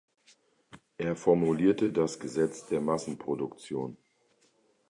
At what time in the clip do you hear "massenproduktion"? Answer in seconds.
2.81-3.97